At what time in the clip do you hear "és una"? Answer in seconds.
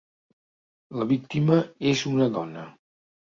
1.91-2.31